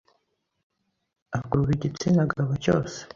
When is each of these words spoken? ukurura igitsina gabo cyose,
ukurura 1.37 1.71
igitsina 1.77 2.21
gabo 2.31 2.53
cyose, 2.63 2.97